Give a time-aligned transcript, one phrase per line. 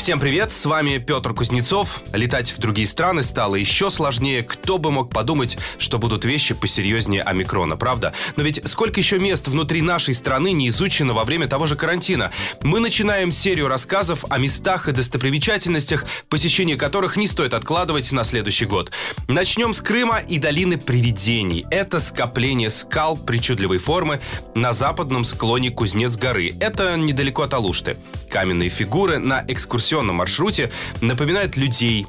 [0.00, 2.02] Всем привет, с вами Петр Кузнецов.
[2.14, 4.42] Летать в другие страны стало еще сложнее.
[4.42, 8.14] Кто бы мог подумать, что будут вещи посерьезнее омикрона, правда?
[8.34, 12.32] Но ведь сколько еще мест внутри нашей страны не изучено во время того же карантина?
[12.62, 18.64] Мы начинаем серию рассказов о местах и достопримечательностях, посещение которых не стоит откладывать на следующий
[18.64, 18.92] год.
[19.28, 21.66] Начнем с Крыма и долины привидений.
[21.70, 24.18] Это скопление скал причудливой формы
[24.54, 26.54] на западном склоне Кузнец горы.
[26.58, 27.98] Это недалеко от Алушты.
[28.30, 29.44] Каменные фигуры на
[29.90, 32.06] экскурсионном маршруте напоминают людей,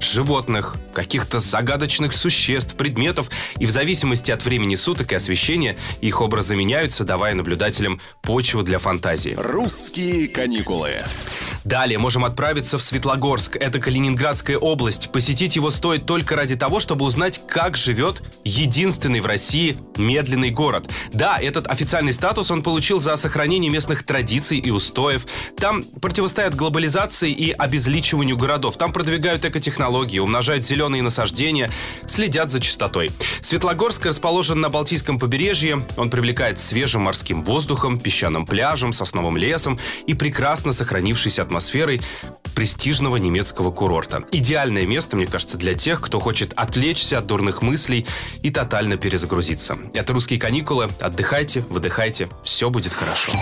[0.00, 6.54] животных, каких-то загадочных существ, предметов, и в зависимости от времени суток и освещения их образы
[6.54, 9.34] меняются, давая наблюдателям почву для фантазии.
[9.36, 11.02] «Русские каникулы».
[11.64, 13.56] Далее можем отправиться в Светлогорск.
[13.56, 15.10] Это Калининградская область.
[15.12, 20.90] Посетить его стоит только ради того, чтобы узнать, как живет единственный в России медленный город.
[21.12, 25.26] Да, этот официальный статус он получил за сохранение местных традиций и устоев.
[25.56, 28.76] Там противостоят глобализации и обезличиванию городов.
[28.76, 31.70] Там продвигают экотехнологии, умножают зеленые насаждения,
[32.06, 33.10] следят за чистотой.
[33.40, 35.82] Светлогорск расположен на Балтийском побережье.
[35.96, 42.00] Он привлекает свежим морским воздухом, песчаным пляжем, сосновым лесом и прекрасно сохранившейся атмосферой атмосферой
[42.56, 44.24] престижного немецкого курорта.
[44.32, 48.06] Идеальное место, мне кажется, для тех, кто хочет отвлечься от дурных мыслей
[48.42, 49.78] и тотально перезагрузиться.
[49.92, 50.88] Это «Русские каникулы».
[51.00, 53.32] Отдыхайте, выдыхайте, все будет хорошо.